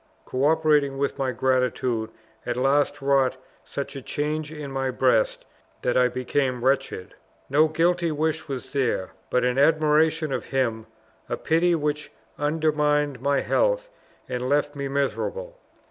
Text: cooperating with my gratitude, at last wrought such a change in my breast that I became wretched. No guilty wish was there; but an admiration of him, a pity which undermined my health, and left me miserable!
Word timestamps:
cooperating 0.25 0.97
with 0.97 1.19
my 1.19 1.31
gratitude, 1.31 2.09
at 2.43 2.57
last 2.57 3.03
wrought 3.03 3.37
such 3.63 3.95
a 3.95 4.01
change 4.01 4.51
in 4.51 4.71
my 4.71 4.89
breast 4.89 5.45
that 5.83 5.95
I 5.95 6.07
became 6.07 6.65
wretched. 6.65 7.13
No 7.51 7.67
guilty 7.67 8.11
wish 8.11 8.47
was 8.47 8.73
there; 8.73 9.11
but 9.29 9.43
an 9.43 9.59
admiration 9.59 10.33
of 10.33 10.45
him, 10.45 10.87
a 11.29 11.37
pity 11.37 11.75
which 11.75 12.11
undermined 12.39 13.21
my 13.21 13.41
health, 13.41 13.89
and 14.27 14.49
left 14.49 14.75
me 14.75 14.87
miserable! 14.87 15.59